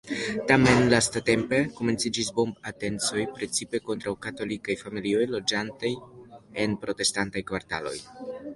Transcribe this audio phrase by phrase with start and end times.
[0.51, 5.95] Tamen lastatempe komenciĝis bomb-atencoj precipe kontraŭ katolikaj familioj loĝantaj
[6.65, 7.97] en protestantaj kvartaloj.